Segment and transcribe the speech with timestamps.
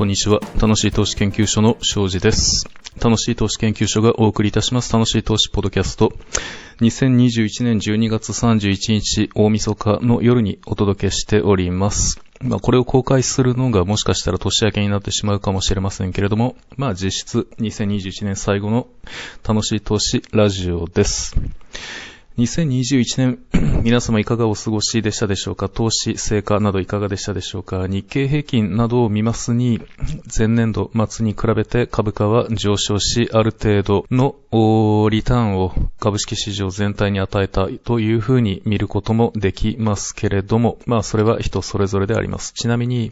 [0.00, 0.40] こんにちは。
[0.58, 2.66] 楽しい投資研究所の庄司です。
[3.04, 4.90] 楽しい投資研究所がお送りいたします。
[4.94, 6.14] 楽しい投資ポッドキャスト。
[6.80, 12.18] 2021年12月31日大晦日の夜にお届けしております。
[12.40, 18.88] まあこれを公開するのがもしかしたら年明けになってしまうかもしれませんけれども、まあ実質2021年最後の
[19.46, 21.36] 楽しい投資ラジオです。
[22.40, 23.38] 2021年、
[23.84, 25.68] 皆様いかがお過ごしでしたでしょうか？
[25.68, 27.86] 投資、成果などいかがでしたでしょうか？
[27.86, 29.82] 日経平均などを見ますに、
[30.38, 34.36] 前年度末に比べて株価は上昇し、ある程度の
[35.10, 42.54] リターンを株式市場全体に与えたというふうに見ることもできますけれども、まあそれは人それぞれであります。
[42.54, 43.10] ちなみに、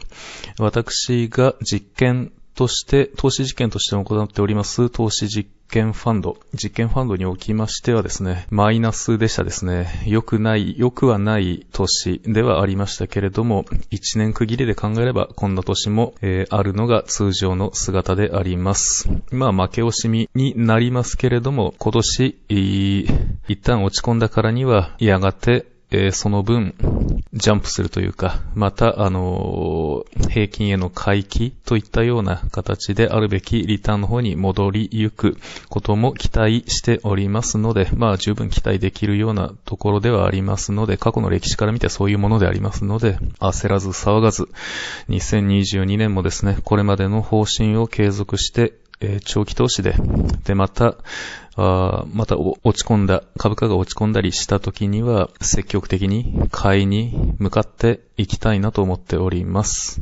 [0.57, 10.03] 私が実験として、投資実験として行っております、投資実験験ファンド、実験ファンドにおきましてはですね、マイナスでしたですね。
[10.05, 19.09] 良くない、良くはない年ではありましたけれども、1年区切りで考えれば、こんな年も、えー、あるのが通常の姿であります。
[19.31, 26.75] まあ、負け惜しみになりますけれども、今年、一旦落ち込んだからには、やがて、えー、その分、
[27.33, 44.47] ジャンプするというか、また、あのー、平均への回帰といったような形であるべきリターンの方に戻りゆくことも期待しておりますので、まあ十分期待できるようなところではありますので、過去の歴史から見てそういうものでありますので、焦らず騒がず、
[45.09, 49.95] 2022年もですね、これまでの方針を継続して、えー、長期投資で、
[50.43, 50.95] で、また、
[51.55, 60.01] あまた落ち込んだ、株価が落ち込んだりした時には、積極的に買いに向かっていきたいなと思っております。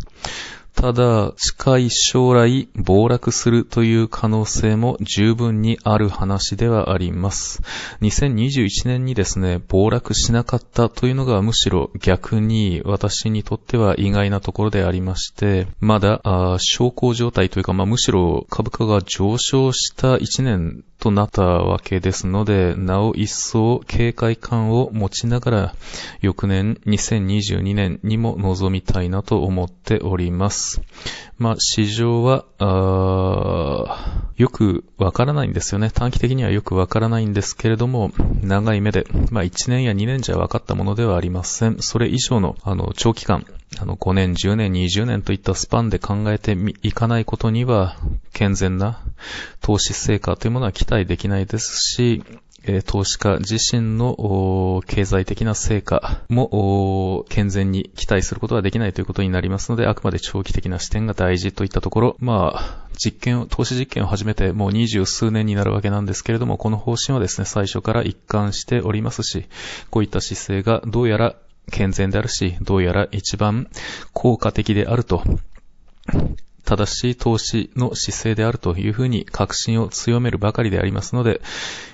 [0.77, 7.63] ただ、近い将来暴落するという可能性も十分にある話ではあります。
[8.01, 16.21] 2021年にですね、暴落しなかったというのがむしろ逆に私にとっては意外なところでありまして、まだ、
[16.59, 25.75] 昇降状態というか、まあ、むしろ株価が上昇した1年となったわけですので、なお一層警戒感を持ちながら、
[26.19, 30.81] 翌年2022年にも臨みたいなと思っております。
[31.37, 32.43] まあ、市場は、
[34.37, 35.89] よくわからないんですよね。
[35.89, 38.11] 短期的にはよくわからないんですけれども、
[38.41, 41.77] 長い目で、まあ、1年や2年じゃ分かったものではありません。
[41.79, 43.45] それ以上の、あの、長期間、
[43.79, 47.97] あの、5年、10年、20年といったスパンで考えていかないことには、
[48.31, 49.01] 健全な
[49.61, 52.23] 投資成果というものは期待できないですし、
[52.85, 69.45] 投資家自身の経済的な成果も健全に期待することはできないということになりますので、あくまで長期的な視点が大事といったところ、まあ、実験を、投資実験を始めてもう二十数年になるわけなんですけれども、この方針はですね、最初から一貫しておりますし、
[69.89, 71.35] こういった姿勢がどうやら
[71.71, 73.69] 健全であるし、どうやら一番
[74.13, 75.23] 効果的であると、
[76.67, 81.41] 正しい投資の姿勢であるというふうに確信を強めるばかりでありますので、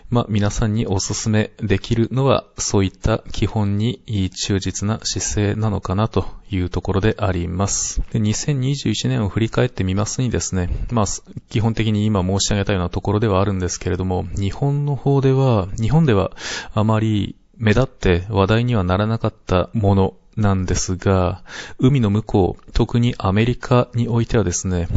[0.09, 4.01] まあ皆さんにお勧めできるのはそういった基本に
[4.35, 8.01] 忠実な姿勢なのかなというところであります。
[8.11, 11.05] で2021年を振り返ってみますにですね、まあ
[11.49, 16.31] 基本的に今申し上げたようなところではあるんですけれども、日本の方では、日本では
[16.73, 21.43] あまり目立って話題にはならなかったものなんですが、
[21.79, 24.87] 海の向こう、特にアメリカにおいてはですね、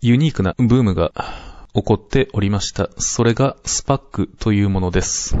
[0.00, 1.12] ユニークなブームが
[1.74, 2.90] 起こっておりました。
[2.98, 5.36] それがスパックというものです。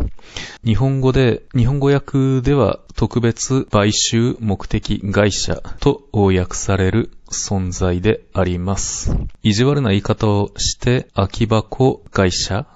[0.64, 9.16] 日本語で、日本語訳では特別買収目的会社と訳される存在であります。
[9.42, 12.66] 意地悪な言い方をして、空き箱会社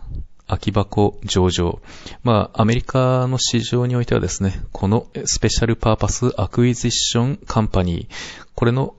[0.53, 1.81] 空き箱上場。
[2.23, 8.95] まあ、アメリカの市場においてはですね、この Special Purpose Acquisition Company、これの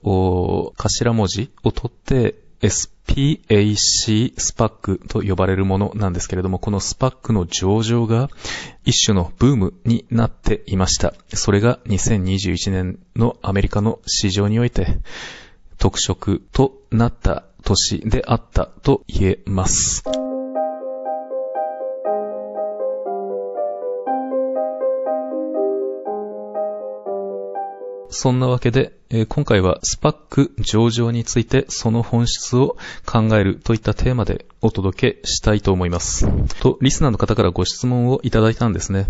[0.76, 8.28] 頭文字を取って SPAC スパックと呼ばれるものなんですけれども、このスパックの上場が
[8.84, 11.14] 一種のブームになっていました。
[11.28, 14.98] それが2021年のアメリカの市場において
[15.78, 20.23] 特色となった年であったと言えます。
[28.14, 36.26] そんなわけで、えー、今回はスパック上場についてその本質を考えるといったテーマでお届けしたいと思います。
[36.60, 39.06] と、リスナーの方からご質問をいただいたんですね。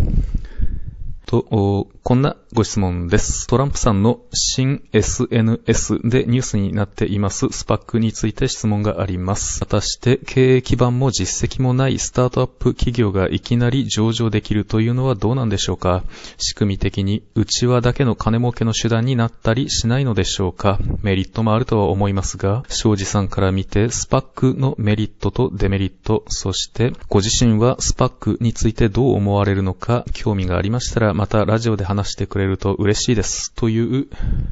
[1.25, 3.47] と、こんなご質問です。
[3.47, 9.59] トランプさんの新 SNS でニュースになっていますスパックについて質問があります。
[9.59, 16.03] 果たして経営基盤も実績もないスタートアップ企業がいきなり上場できるというのはどうなんでしょうか？
[16.37, 20.79] 仕組み的に内輪だけの金儲けの手段になったりしないのでしょうか？
[21.01, 33.53] メリットもあるとは思いますが、庄司さんから見てスパックのメリットとデメリット、そしてご自身はスパックについてどう思われるのか興味がありましたらまたラジオで話してくれると嬉しいです。
[33.53, 34.07] という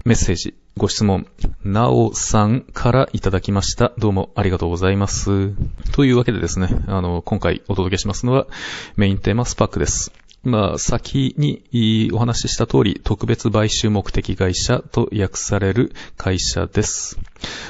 [0.05, 1.27] メッセージ、ご質問、
[1.65, 3.91] なおさんからいただきました。
[3.97, 5.51] どうもありがとうございます。
[5.91, 8.47] というわけでですね、あの、今回お届けしますのは
[8.95, 10.13] メインテーマスパックです。
[10.43, 17.17] まあ、先にお話しした通り、特別買収目的会社と訳される会社です。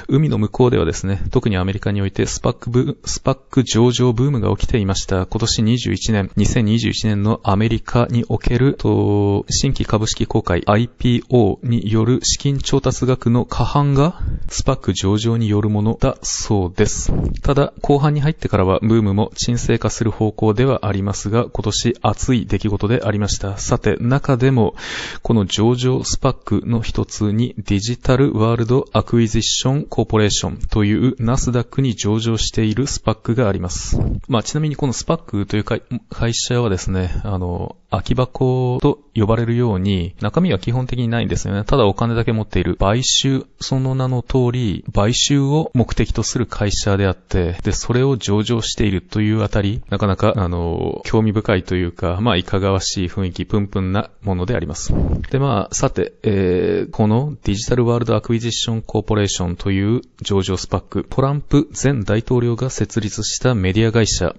[0.08, 5.26] 海の向こうではですね、特にアメリカにおいてスパックブ、スパック上場ブームが起きていました。
[5.26, 17.12] 今年21年、2021年のアメリカにおける、と、新規株式公開 IPO による資金調達額の過半がスパック上場によるものだそうです。
[17.42, 23.58] ただ、後半に入ってからはブームも沈静化する方向ではありますが、今年熱い出来事でありました。
[23.58, 24.76] さて、中でも、
[25.22, 33.98] この上場スパックの一つにデジタルワールドアクイジッションションコーポレーションというナスダックに上場しているスパックがあります。
[34.28, 41.64] まあ、ちなみにこのスパックという会社はですね、あの、空き箱と呼ばれるように、中身は基本的にないんですよね。
[41.64, 42.76] ただお金だけ持っている。
[42.76, 54.92] 買収、その名の通り、買収を目的とする会社であって、で、それを上場しているというあたり、なかなか、あの、興味深いというか、まあ、いかがわしい雰囲気、プンプンなものであります。
[55.30, 64.34] で、まあ、さて、えー、この Digital World Acquisition Corporation という上場スパック、トランプ前大統領が設立したメディア会社、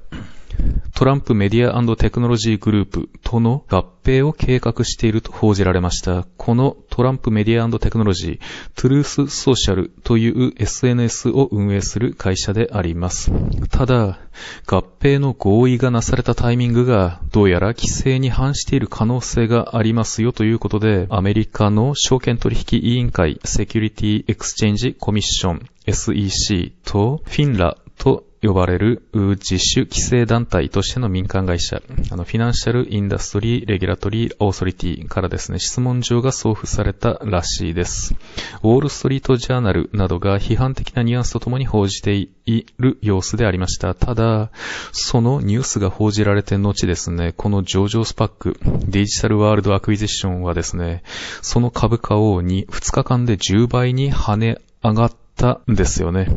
[0.95, 6.25] Trump Media Technology Group との合併を計画していると報じられました。
[6.37, 8.39] この Trump Media Technology、
[8.75, 13.31] Truth Social という SNS を運営する会社であります。
[13.69, 14.19] ただ、
[14.65, 31.81] 合併の合意がなされたタイミングがどうやら規制に反している可能性がありますよということで、アメリカの証券取引委員会 Security Exchange Commission SEC と FINRA と呼ばれる自主規制団体としての民間会社、
[32.11, 38.15] あの、 Financial Industry Regulatory Authority からですね、質問状が送付されたらしいです。
[38.61, 43.95] ウォール・ストリート・ジャーナルなどが批判的なニュアンスとともに報じている様子でありました。
[43.95, 44.51] ただ、
[44.91, 51.03] そのニュースが報じられて後ですね、この上場スパック、 Digital World Acquisition はですね、
[51.41, 56.27] その株価を 2, 2日間で10倍に跳ね上がったたんですよね。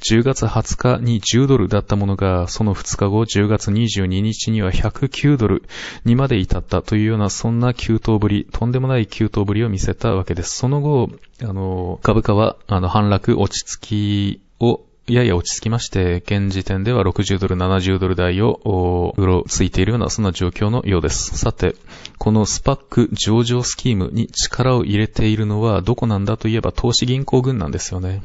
[0.00, 5.62] 10月20日に10ドルだったものが、その2日後、10月22日には109ドル
[6.04, 10.56] にまで至ったというような、そんな急騰ぶり、とんでもない急騰ぶりを見せたわけです。
[10.56, 11.10] その後、
[11.42, 21.36] あの、株価は、あの、反落、落ち着きをやや落ち着きまして、現時点では60ドル、70ドル台を、うろついているような、そんな状況のようです。
[21.36, 21.74] さて、
[22.18, 28.22] このスパック上場スキームに力を入れているのはどこなんだといえば投資銀行群なんですよね。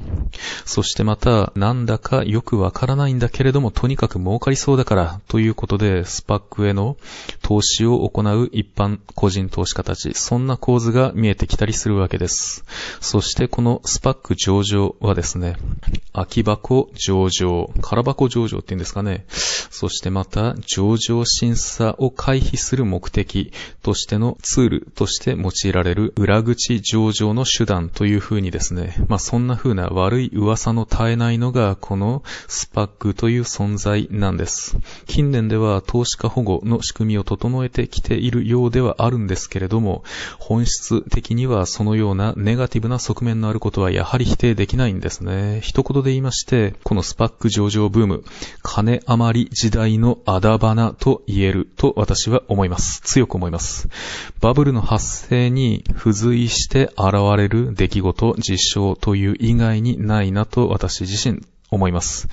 [0.65, 6.97] そしてまた、なんだかよくわからないんだけれども、とにかく儲かりそうだから、ということで、スパックへの
[7.41, 12.63] 投資を行う一般個人投資家たち、そんな構図が見えてきたりするわけです。
[12.99, 15.55] そしてこのスパック上場はですね、
[16.13, 19.25] 空き箱上場、空箱上場って言うんですかね。
[19.27, 23.51] そしてまた、上場審査を回避する目的
[23.83, 34.77] としてのツールとして用いられる裏口上場の手段という風にですね、まあそんな風な悪い噂の絶えないのがこのスパックという存在なんです。
[35.05, 40.03] 近年では投資家保護の仕組みを整えてきているようではあるんですけれども、
[40.39, 45.59] 本質的にはそのようなネガティブな側面のあることはやはり否定できないんですね。
[45.61, 48.23] 一言で言いまして、このスパック上場ブーム、
[48.61, 53.01] 金余り時代のあだ花と言えると私は思います。
[53.01, 53.87] 強く思います。
[54.41, 62.27] バブルの発生に付随して現れる出来事、実証という以外にないなと私自身思います。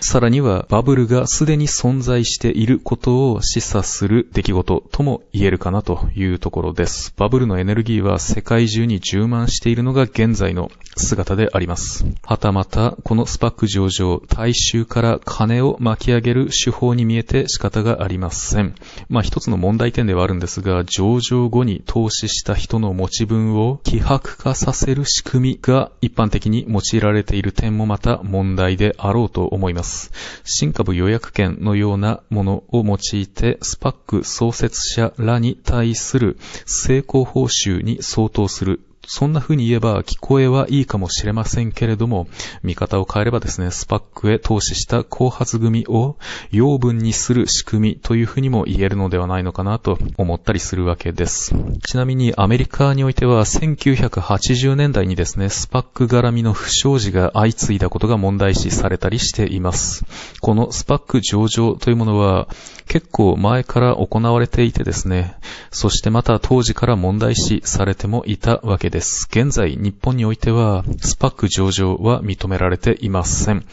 [0.00, 7.12] さらにはバブルがすでに存在していることを示唆する出来事とも言えるかなというところです。
[7.16, 12.04] バブルのエネルギーは世界中に充満しているのが現在の姿であります。
[12.24, 18.74] はたまた、このスパック上場、大衆から金を巻き上げる手法に見えて仕方がありません。
[19.08, 30.10] まあ一つの問題点ではあるんですが、上場後に投資した人の持ち分を希薄化させる仕組みが一般的に用いられている点もまた問題であろうと思います。
[30.42, 42.28] 新株予約権のようなものを用いて、スパック創設者らに対する成功報酬に相当するそんな風に言えば聞こえはいいかもしれませんけれども、
[42.62, 46.16] 見方を変えればですね、スパックへ投資した後発組を
[46.52, 51.54] 養分にする仕組みという風にも言えるのではないのかなと思ったりするわけです。
[51.84, 60.04] ちなみにアメリカにおいては1980年代にですね、スパック絡みの不祥事が相次いだことが問題視されたりしています。
[60.40, 62.48] このスパック上場というものは
[62.86, 65.34] 結構前から行われていてですね、
[65.72, 68.89] そしてまた当時から問題視されてもいたわけです。
[68.90, 73.64] です現在、日本においては、スパック上場は認められていません。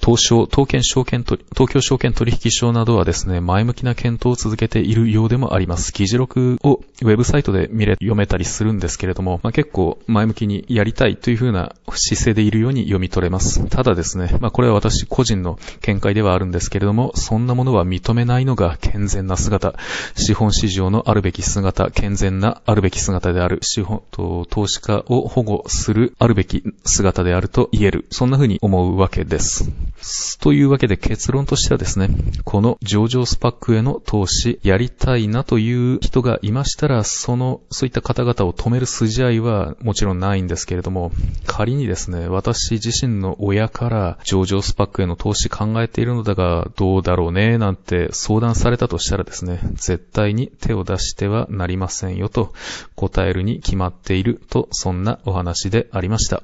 [0.00, 1.38] 東証、東京証券東
[1.72, 5.92] 京証券取引所などはですね、前向きな検討を続けているようでもあります。
[5.92, 13.64] 議事録をウェブサイトで見れ、読めたりするんですけれども、まあ、結構前向きにやりたいというふうな姿勢でいるように読み取れます。
[13.68, 19.74] ただですね、まあ、これは私個人の見解ではあるんですけれども、そんなものは認めないのが健全な姿、
[20.16, 28.06] 資本市場のあるべき姿、健全なあるべき姿である、資本、と投資家を保護するあるべき姿であると言える。
[28.10, 30.38] そんな風に思うわけです。
[30.38, 32.10] というわけで結論としてはですね、
[32.44, 41.10] この上場スパックへの投資、やりたいなという人がいましたら、その、そういった方々を止める筋合いはもちろんないんですけれども、
[41.46, 52.52] 仮にですね、私自身の親から上場スパックへの投資考えているのだが、どうだろうね、なんて相談されたとしたらですね、絶対に手を出してはなりませんよと
[52.96, 56.42] 答えるに決まっていると、そんなお話でありました。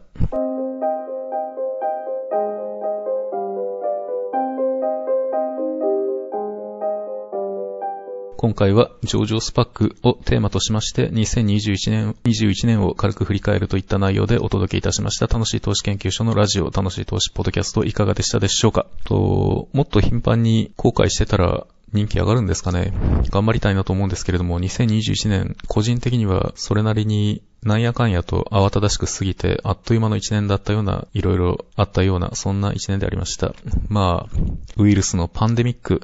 [8.41, 18.87] 今回は上場スパックをテーマとしまして2021年、21年を軽く振り返るといった内容でお届けいたしました楽しい投資研究所のラジオ、楽しい投資ポッドキャストいかがでしたでしょうか？
[19.05, 22.93] と、もっと頻繁に後悔してたら人気上がるんですかね
[23.31, 33.55] 頑張りたいなと思うんですけれども、2021年、個人的にはそれなりになんやかんやと慌ただしく過ぎて、あっという間の一年だったような、いろいろあったような、そんな一年でありました。
[33.89, 34.37] まあ、
[34.77, 36.03] ウイルスのパンデミック、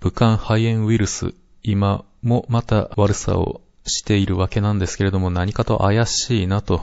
[0.00, 6.80] 武漢肺炎ウイルス、今もまた悪さをしているわけなんですけれども、何かと怪しいなと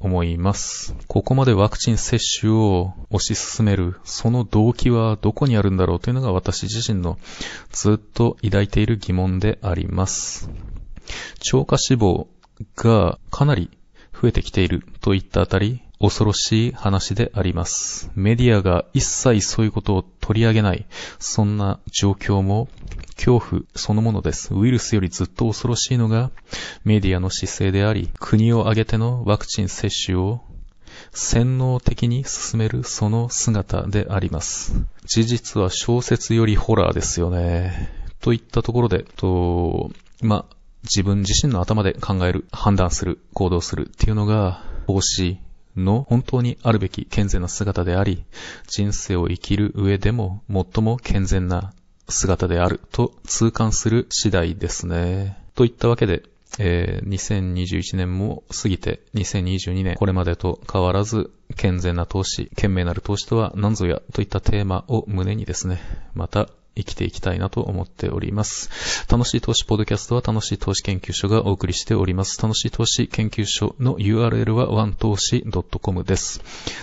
[0.00, 0.94] 思います。
[1.08, 7.18] ここまでワクチン接種を推し進める、その動機はどこにあるんだろうというのが私自身の
[7.70, 10.50] ずっと抱いている疑問であります。
[11.40, 12.28] 超過死亡
[12.76, 13.70] がかなり
[14.12, 18.10] 増えてきているといったあたり、恐ろしい話であります。
[18.16, 20.84] メディアが一切そういうことを取り上げない、
[21.20, 22.68] そんな状況も
[23.14, 24.52] 恐怖そのものです。
[24.52, 26.32] ウイルスよりずっと恐ろしいのが
[26.84, 30.40] メディアの姿勢であり、国を挙げてのワクチン接種を
[31.12, 34.84] 洗脳的に進めるその姿であります。
[35.06, 37.88] 事実は小説よりホラーですよね。
[38.20, 40.46] といったところで、と、ま
[40.82, 45.38] 自分自身の頭で考える、判断する、行動するっていうのが、投資
[45.76, 48.24] の本当にあるべき健全な姿であり、
[48.66, 51.72] 人生を生きる上でも最も健全な
[52.08, 55.38] 姿であると痛感する次第ですね。
[55.54, 56.22] といったわけで、
[56.58, 65.80] えー、2021年も過ぎて2022年これまでと変わらず健全な投資、賢明なる投資とは何ぞやといったテーマを胸にですね、
[66.14, 68.70] また生きていきたいなと思っております。
[69.10, 72.40] 楽しい投資ポッドキャストは楽しい投資研究所がお送りしております。
[72.40, 75.44] 楽しい投資研究所の URL は one 投資
[75.80, 76.40] .com です。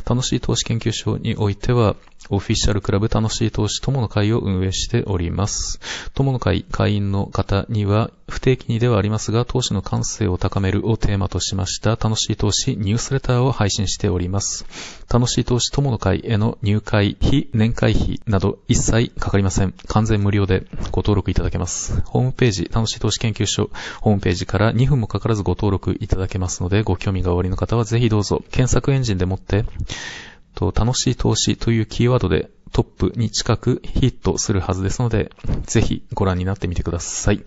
[0.08, 1.96] 楽しい投資研究所においては、
[2.29, 5.79] オフィシャルクラブ楽しい投資友の会を運営しております。
[6.13, 14.65] 友の会会員の方には不定期にではありますが、投資の感性を高めるをテーマとしました楽しい投資ニュースレターを配信しております。
[15.12, 19.74] 楽しい投資友の会への入会、非年会費など一切かかりません。
[19.88, 22.01] 完全無料でご登録いただけます。
[22.05, 23.69] ホームページ、楽しい投資研究所、
[24.01, 29.65] ホームページから2分もかからずご登録いただけますので、ご興味がおありの方はぜひどうぞ、検索エンジンでもって、
[30.59, 35.31] と、楽しい投資というキーワードでトップに近くヒットするはずですので、
[35.63, 37.43] ぜひご覧になってみてください。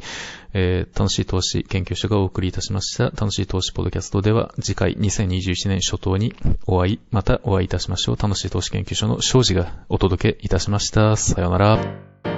[0.55, 6.35] えー、楽しい投資研究所がお送りいたしました楽しい投資ポッドキャストでは次回2021年初頭に
[6.67, 8.17] お会い、またお会いいたしましょう。
[8.17, 11.17] 楽しい投資研究所の庄司がお届けいたしました。
[11.17, 12.32] さようなら。